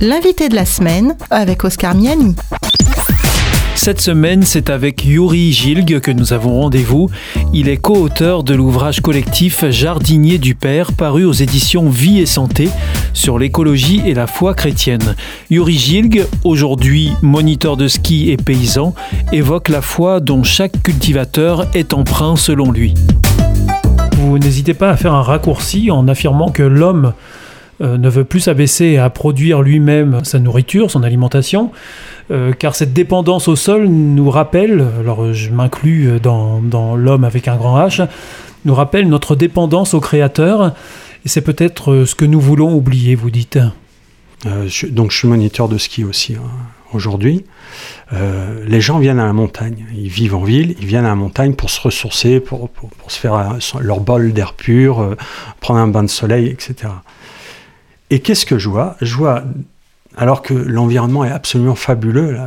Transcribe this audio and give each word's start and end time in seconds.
L'invité 0.00 0.48
de 0.48 0.54
la 0.54 0.64
semaine 0.64 1.16
avec 1.28 1.64
Oscar 1.64 1.92
Miani. 1.92 2.36
Cette 3.74 4.00
semaine, 4.00 4.44
c'est 4.44 4.70
avec 4.70 5.04
Yuri 5.04 5.52
Gilg 5.52 5.98
que 5.98 6.12
nous 6.12 6.32
avons 6.32 6.60
rendez-vous. 6.60 7.10
Il 7.52 7.68
est 7.68 7.78
co-auteur 7.78 8.44
de 8.44 8.54
l'ouvrage 8.54 9.00
collectif 9.00 9.68
Jardinier 9.68 10.38
du 10.38 10.54
Père, 10.54 10.92
paru 10.92 11.24
aux 11.24 11.32
éditions 11.32 11.88
Vie 11.88 12.20
et 12.20 12.26
Santé 12.26 12.68
sur 13.12 13.40
l'écologie 13.40 14.00
et 14.06 14.14
la 14.14 14.28
foi 14.28 14.54
chrétienne. 14.54 15.16
Yuri 15.50 15.76
Gilg, 15.76 16.26
aujourd'hui 16.44 17.10
moniteur 17.20 17.76
de 17.76 17.88
ski 17.88 18.30
et 18.30 18.36
paysan, 18.36 18.94
évoque 19.32 19.68
la 19.68 19.82
foi 19.82 20.20
dont 20.20 20.44
chaque 20.44 20.80
cultivateur 20.80 21.66
est 21.74 21.92
emprunt 21.92 22.36
selon 22.36 22.70
lui. 22.70 22.94
Vous 24.18 24.38
n'hésitez 24.38 24.74
pas 24.74 24.90
à 24.90 24.96
faire 24.96 25.14
un 25.14 25.22
raccourci 25.22 25.90
en 25.90 26.06
affirmant 26.06 26.50
que 26.50 26.62
l'homme 26.62 27.14
ne 27.80 28.08
veut 28.08 28.24
plus 28.24 28.40
s'abaisser 28.40 28.96
à 28.96 29.08
produire 29.08 29.62
lui-même 29.62 30.20
sa 30.24 30.38
nourriture, 30.38 30.90
son 30.90 31.02
alimentation, 31.02 31.70
euh, 32.30 32.52
car 32.52 32.74
cette 32.74 32.92
dépendance 32.92 33.48
au 33.48 33.56
sol 33.56 33.86
nous 33.86 34.30
rappelle, 34.30 34.84
alors 35.00 35.32
je 35.32 35.50
m'inclus 35.50 36.20
dans, 36.20 36.96
l'homme 36.96 37.24
avec 37.24 37.48
un 37.48 37.56
grand 37.56 37.78
H, 37.78 38.06
nous 38.64 38.74
rappelle 38.74 39.08
notre 39.08 39.34
dépendance 39.34 39.94
au 39.94 40.00
Créateur, 40.00 40.74
et 41.24 41.28
c'est 41.28 41.40
peut-être 41.40 41.92
euh, 41.92 42.06
ce 42.06 42.14
que 42.14 42.26
nous 42.26 42.40
voulons 42.40 42.74
oublier, 42.74 43.14
vous 43.14 43.30
dites. 43.30 43.58
donc 44.90 45.10
je 45.10 45.16
suis 45.16 45.28
moniteur 45.28 45.68
de 45.68 45.78
ski 45.78 46.04
aussi 46.04 46.34
hein, 46.34 46.42
aujourd'hui. 46.92 47.44
les 48.12 48.80
gens 48.80 48.98
viennent 48.98 49.20
à 49.20 49.26
la 49.26 49.32
montagne, 49.32 49.86
ils 49.96 50.08
vivent 50.08 50.34
en 50.34 50.44
ville, 50.44 50.74
ils 50.80 50.86
viennent 50.86 51.06
à 51.06 51.10
la 51.10 51.14
montagne 51.14 51.54
pour 51.54 51.70
se 51.70 51.80
ressourcer, 51.80 52.40
pour 52.40 52.70
se 53.08 53.18
faire 53.18 53.56
leur 53.80 54.00
bol 54.00 54.32
d'air 54.32 54.52
pur, 54.52 55.16
prendre 55.60 55.80
un 55.80 55.88
bain 55.88 56.02
de 56.02 56.08
soleil, 56.08 56.46
etc. 56.48 56.90
Et 58.10 58.20
qu'est-ce 58.20 58.46
que 58.46 58.58
je 58.58 58.68
vois? 58.68 58.96
Je 59.00 59.14
vois, 59.14 59.42
alors 60.16 60.42
que 60.42 60.54
l'environnement 60.54 61.24
est 61.24 61.30
absolument 61.30 61.74
fabuleux, 61.74 62.38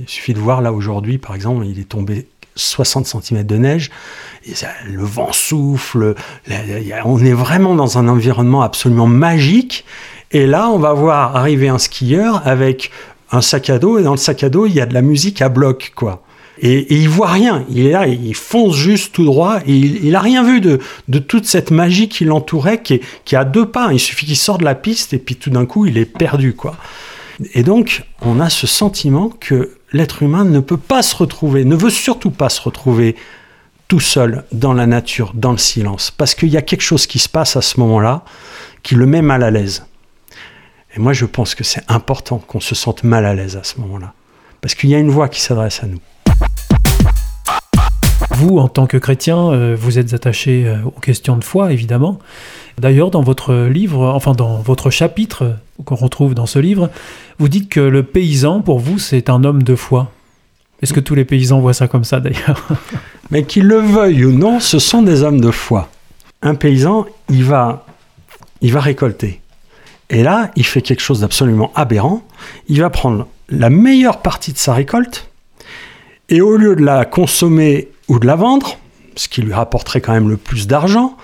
il 0.00 0.08
suffit 0.08 0.34
de 0.34 0.40
voir 0.40 0.62
là 0.62 0.72
aujourd'hui, 0.72 1.18
par 1.18 1.34
exemple, 1.34 1.66
il 1.66 1.78
est 1.78 1.88
tombé 1.88 2.28
60 2.54 3.06
cm 3.06 3.44
de 3.44 3.56
neige, 3.56 3.90
le 4.86 5.04
vent 5.04 5.32
souffle, 5.32 6.14
on 7.04 7.18
est 7.24 7.32
vraiment 7.32 7.74
dans 7.74 7.98
un 7.98 8.08
environnement 8.08 8.62
absolument 8.62 9.06
magique. 9.06 9.84
Et 10.32 10.46
là, 10.46 10.70
on 10.70 10.78
va 10.78 10.92
voir 10.92 11.36
arriver 11.36 11.68
un 11.68 11.78
skieur 11.78 12.46
avec 12.46 12.90
un 13.30 13.42
sac 13.42 13.70
à 13.70 13.78
dos, 13.78 13.98
et 13.98 14.02
dans 14.02 14.12
le 14.12 14.16
sac 14.16 14.42
à 14.42 14.48
dos, 14.48 14.66
il 14.66 14.72
y 14.72 14.80
a 14.80 14.86
de 14.86 14.94
la 14.94 15.02
musique 15.02 15.42
à 15.42 15.48
bloc, 15.48 15.92
quoi. 15.94 16.22
Et, 16.58 16.94
il 16.94 17.08
voit 17.08 17.30
rien. 17.30 17.64
Il 17.68 17.86
est 17.86 17.92
là, 17.92 18.06
il 18.06 18.34
fonce 18.34 18.76
juste 18.76 19.14
tout 19.14 19.24
droit. 19.24 19.60
Et 19.66 19.74
il, 19.74 20.10
n'a 20.10 20.20
rien 20.20 20.42
vu 20.42 20.60
de, 20.60 20.78
toute 21.18 21.46
cette 21.46 21.70
magie 21.70 22.08
qui 22.08 22.24
l'entourait, 22.24 22.82
qui 22.82 22.94
est, 22.94 23.02
qui 23.24 23.36
a 23.36 23.44
deux 23.44 23.66
pas. 23.66 23.92
Il 23.92 24.00
suffit 24.00 24.26
qu'il 24.26 24.36
sorte 24.36 24.60
de 24.60 24.64
la 24.64 24.74
piste 24.74 25.12
et 25.12 25.18
puis 25.18 25.36
tout 25.36 25.50
d'un 25.50 25.66
coup, 25.66 25.86
il 25.86 25.98
est 25.98 26.06
perdu, 26.06 26.54
quoi. 26.54 26.76
Et 27.54 27.62
donc, 27.62 28.04
on 28.22 28.40
a 28.40 28.48
ce 28.48 28.66
sentiment 28.66 29.28
que 29.28 29.76
l'être 29.92 30.22
humain 30.22 30.44
ne 30.44 30.60
peut 30.60 30.78
pas 30.78 31.02
se 31.02 31.14
retrouver, 31.14 31.64
ne 31.64 31.76
veut 31.76 31.90
surtout 31.90 32.30
pas 32.30 32.48
se 32.48 32.60
retrouver 32.60 33.16
tout 33.88 34.00
seul 34.00 34.44
dans 34.52 34.72
la 34.72 34.86
nature, 34.86 35.32
dans 35.34 35.52
le 35.52 35.58
silence, 35.58 36.10
parce 36.10 36.34
qu'il 36.34 36.48
y 36.48 36.56
a 36.56 36.62
quelque 36.62 36.82
chose 36.82 37.06
qui 37.06 37.18
se 37.18 37.28
passe 37.28 37.56
à 37.56 37.62
ce 37.62 37.78
moment-là 37.80 38.24
qui 38.82 38.94
le 38.94 39.06
met 39.06 39.22
mal 39.22 39.42
à 39.42 39.50
l'aise. 39.50 39.86
Et 40.94 41.00
moi, 41.00 41.12
je 41.12 41.26
pense 41.26 41.54
que 41.54 41.62
c'est 41.62 41.82
important 41.88 42.38
qu'on 42.38 42.60
se 42.60 42.74
sente 42.74 43.04
mal 43.04 43.26
à 43.26 43.34
l'aise 43.34 43.56
à 43.56 43.64
ce 43.64 43.80
moment-là, 43.80 44.14
parce 44.60 44.74
qu'il 44.74 44.90
y 44.90 44.94
a 44.94 44.98
une 44.98 45.10
voix 45.10 45.28
qui 45.28 45.40
s'adresse 45.40 45.82
à 45.82 45.86
nous. 45.86 46.00
Vous, 48.46 48.58
en 48.58 48.68
tant 48.68 48.86
que 48.86 48.96
chrétien, 48.96 49.50
euh, 49.50 49.76
vous 49.76 49.98
êtes 49.98 50.14
attaché 50.14 50.68
euh, 50.68 50.76
aux 50.84 51.00
questions 51.00 51.36
de 51.36 51.42
foi, 51.42 51.72
évidemment. 51.72 52.20
D'ailleurs, 52.78 53.10
dans 53.10 53.22
votre 53.22 53.66
livre, 53.66 54.06
enfin 54.06 54.34
dans 54.34 54.58
votre 54.58 54.88
chapitre 54.88 55.56
qu'on 55.84 55.96
retrouve 55.96 56.36
dans 56.36 56.46
ce 56.46 56.60
livre, 56.60 56.88
vous 57.40 57.48
dites 57.48 57.68
que 57.68 57.80
le 57.80 58.04
paysan, 58.04 58.60
pour 58.60 58.78
vous, 58.78 59.00
c'est 59.00 59.30
un 59.30 59.42
homme 59.42 59.64
de 59.64 59.74
foi. 59.74 60.12
Est-ce 60.80 60.92
que 60.92 61.00
tous 61.00 61.16
les 61.16 61.24
paysans 61.24 61.58
voient 61.58 61.74
ça 61.74 61.88
comme 61.88 62.04
ça, 62.04 62.20
d'ailleurs? 62.20 62.64
Mais 63.32 63.42
qu'ils 63.42 63.66
le 63.66 63.78
veuillent 63.78 64.26
ou 64.26 64.32
non, 64.32 64.60
ce 64.60 64.78
sont 64.78 65.02
des 65.02 65.24
hommes 65.24 65.40
de 65.40 65.50
foi. 65.50 65.88
Un 66.40 66.54
paysan, 66.54 67.04
il 67.28 67.42
va, 67.42 67.84
il 68.60 68.72
va 68.72 68.78
récolter. 68.78 69.40
Et 70.08 70.22
là, 70.22 70.52
il 70.54 70.64
fait 70.64 70.82
quelque 70.82 71.02
chose 71.02 71.22
d'absolument 71.22 71.72
aberrant. 71.74 72.22
Il 72.68 72.80
va 72.80 72.90
prendre 72.90 73.26
la 73.48 73.70
meilleure 73.70 74.22
partie 74.22 74.52
de 74.52 74.58
sa 74.58 74.72
récolte, 74.72 75.30
et 76.28 76.40
au 76.40 76.56
lieu 76.56 76.76
de 76.76 76.84
la 76.84 77.04
consommer 77.04 77.88
ou 78.08 78.18
de 78.18 78.26
la 78.26 78.36
vendre, 78.36 78.78
ce 79.16 79.28
qui 79.28 79.42
lui 79.42 79.52
rapporterait 79.52 80.00
quand 80.00 80.12
même 80.12 80.28
le 80.28 80.36
plus 80.36 80.66
d'argent, 80.66 81.16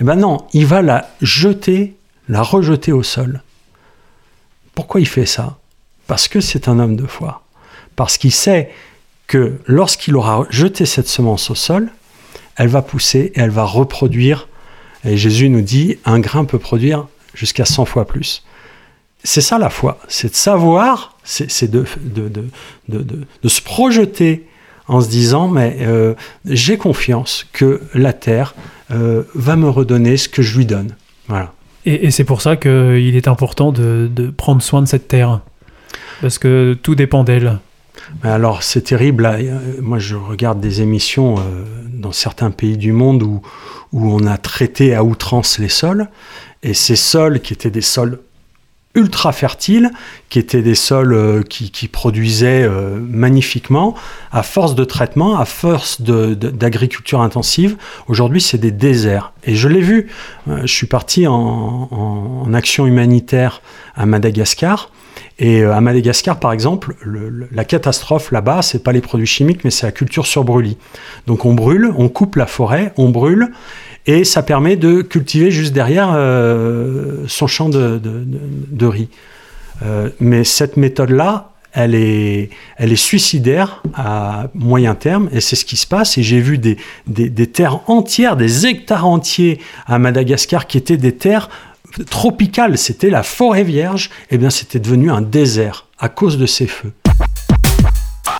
eh 0.00 0.04
ben 0.04 0.16
non, 0.16 0.46
il 0.52 0.66
va 0.66 0.82
la 0.82 1.10
jeter, 1.20 1.96
la 2.28 2.42
rejeter 2.42 2.92
au 2.92 3.02
sol. 3.02 3.42
Pourquoi 4.74 5.00
il 5.00 5.08
fait 5.08 5.26
ça? 5.26 5.58
Parce 6.06 6.28
que 6.28 6.40
c'est 6.40 6.68
un 6.68 6.78
homme 6.78 6.96
de 6.96 7.06
foi. 7.06 7.42
Parce 7.96 8.16
qu'il 8.16 8.32
sait 8.32 8.70
que 9.26 9.60
lorsqu'il 9.66 10.16
aura 10.16 10.46
jeté 10.50 10.86
cette 10.86 11.08
semence 11.08 11.50
au 11.50 11.54
sol, 11.54 11.90
elle 12.56 12.68
va 12.68 12.82
pousser 12.82 13.32
et 13.34 13.40
elle 13.40 13.50
va 13.50 13.64
reproduire. 13.64 14.48
Et 15.04 15.16
Jésus 15.16 15.48
nous 15.48 15.62
dit, 15.62 15.98
un 16.04 16.20
grain 16.20 16.44
peut 16.44 16.58
produire 16.58 17.06
jusqu'à 17.34 17.64
100 17.64 17.84
fois 17.84 18.06
plus. 18.06 18.44
C'est 19.24 19.40
ça 19.40 19.58
la 19.58 19.70
foi, 19.70 19.98
c'est 20.08 20.30
de 20.30 20.36
savoir, 20.36 21.18
c'est 21.24 21.70
de, 21.70 21.84
se 23.44 23.60
projeter 23.60 24.46
en 24.88 25.00
se 25.00 25.08
disant, 25.08 25.48
mais 25.48 25.76
euh, 25.80 26.14
j'ai 26.46 26.78
confiance 26.78 27.46
que 27.52 27.82
la 27.94 28.12
terre 28.12 28.54
euh, 28.90 29.22
va 29.34 29.56
me 29.56 29.68
redonner 29.68 30.16
ce 30.16 30.28
que 30.28 30.42
je 30.42 30.56
lui 30.56 30.66
donne. 30.66 30.96
Voilà. 31.28 31.52
Et, 31.84 32.10
c'est 32.10 32.24
pour 32.24 32.42
ça 32.42 32.56
qu'il 32.56 33.14
est 33.16 33.28
important 33.28 33.70
de, 33.70 34.32
prendre 34.36 34.62
soin 34.62 34.82
de 34.82 34.88
cette 34.88 35.08
terre, 35.08 35.40
parce 36.20 36.38
que 36.38 36.76
tout 36.82 36.94
dépend 36.94 37.22
d'elle. 37.24 37.58
Alors 38.22 38.62
c'est 38.62 38.82
terrible, 38.82 39.26
euh, 39.26 39.58
moi 39.80 39.98
je 39.98 40.16
regarde 40.16 40.60
des 40.60 40.80
émissions 40.80 41.36
dans 41.92 42.12
certains 42.12 42.50
pays 42.50 42.76
du 42.76 42.92
monde 42.92 43.22
où, 43.22 43.42
où 43.92 44.12
on 44.12 44.26
a 44.26 44.38
traité 44.38 44.94
à 44.94 45.04
outrance 45.04 45.58
les 45.58 45.68
sols, 45.68 46.08
et 46.62 46.74
ces 46.74 46.96
sols 46.96 47.40
qui 47.40 47.52
étaient 47.52 47.70
des 47.70 47.82
sols 47.82 48.18
ultra 48.98 49.32
fertiles, 49.32 49.90
qui 50.28 50.38
étaient 50.38 50.62
des 50.62 50.74
sols 50.74 51.14
euh, 51.14 51.42
qui, 51.42 51.88
produisaient 51.88 52.62
euh, 52.62 52.98
magnifiquement. 53.00 53.94
À 54.32 54.42
force 54.42 54.74
de 54.74 54.84
traitement, 54.84 55.38
à 55.38 55.44
force 55.44 56.02
d'agriculture 56.02 57.20
intensive, 57.20 57.76
aujourd'hui 58.08 58.40
c'est 58.40 58.58
des 58.58 58.72
déserts. 58.72 59.32
Et 59.44 59.54
je 59.54 59.68
l'ai 59.68 59.80
vu, 59.80 60.08
euh, 60.48 60.62
je 60.62 60.72
suis 60.72 60.86
parti 60.86 61.26
en, 61.26 62.52
action 62.52 62.86
humanitaire 62.86 63.62
à 63.94 64.04
Madagascar. 64.06 64.90
Et 65.40 65.62
à 65.62 65.80
Madagascar, 65.80 66.40
par 66.40 66.52
exemple, 66.52 66.96
la 67.52 67.64
catastrophe 67.64 68.32
là-bas, 68.32 68.62
c'est 68.62 68.82
pas 68.82 68.90
les 68.90 69.00
produits 69.00 69.26
chimiques, 69.26 69.62
mais 69.62 69.70
c'est 69.70 69.86
la 69.86 69.92
culture 69.92 70.26
sur 70.26 70.42
brûlis. 70.42 70.76
Donc 71.28 71.44
on 71.44 71.54
brûle, 71.54 71.92
on 71.96 72.08
coupe 72.08 72.34
la 72.34 72.46
forêt, 72.46 72.92
on 72.96 73.10
brûle, 73.10 73.52
et 74.06 74.24
ça 74.24 74.42
permet 74.42 74.74
de 74.74 75.00
cultiver 75.02 75.52
juste 75.52 75.72
derrière 75.72 76.12
euh, 76.12 77.24
son 77.28 77.46
champ 77.46 77.68
de, 77.68 78.00
riz. 78.86 79.08
Euh, 79.84 80.10
mais 80.18 80.42
cette 80.42 80.76
méthode-là, 80.76 81.52
elle 81.72 81.94
est, 81.94 82.50
elle 82.76 82.90
est 82.90 82.96
suicidaire 82.96 83.82
à 83.94 84.48
moyen 84.54 84.96
terme, 84.96 85.28
et 85.32 85.40
c'est 85.40 85.54
ce 85.54 85.64
qui 85.64 85.76
se 85.76 85.86
passe. 85.86 86.18
Et 86.18 86.24
j'ai 86.24 86.40
vu 86.40 86.58
des, 86.58 86.78
des, 87.06 87.46
terres 87.46 87.88
entières, 87.88 88.36
des 88.36 88.66
hectares 88.66 89.06
entiers 89.06 89.60
à 89.86 90.00
Madagascar 90.00 90.66
qui 90.66 90.78
étaient 90.78 90.96
des 90.96 91.14
terres 91.14 91.48
tropicales. 92.10 92.78
C'était 92.78 93.10
la 93.10 93.22
forêt 93.22 93.64
vierge, 93.64 94.10
eh 94.30 94.38
bien 94.38 94.50
c'était 94.50 94.80
devenu 94.80 95.10
un 95.10 95.20
désert 95.20 95.86
à 95.98 96.08
cause 96.08 96.38
de 96.38 96.46
ces 96.46 96.66
feux. 96.66 96.92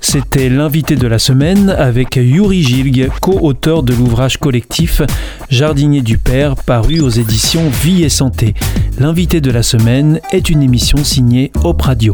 C'était 0.00 0.48
l'invité 0.48 0.96
de 0.96 1.06
la 1.06 1.18
semaine 1.18 1.70
avec 1.70 2.16
Yuri 2.16 2.62
Gilg, 2.62 3.10
co-auteur 3.20 3.82
de 3.82 3.94
l'ouvrage 3.94 4.36
collectif 4.38 5.02
Jardinier 5.50 6.02
du 6.02 6.18
Père, 6.18 6.56
paru 6.56 7.00
aux 7.00 7.08
éditions 7.08 7.68
Vie 7.68 8.04
et 8.04 8.08
Santé. 8.08 8.54
L'invité 8.98 9.40
de 9.40 9.50
la 9.50 9.62
semaine 9.62 10.20
est 10.30 10.50
une 10.50 10.62
émission 10.62 11.02
signée 11.02 11.50
Op 11.64 11.82
Radio. 11.82 12.12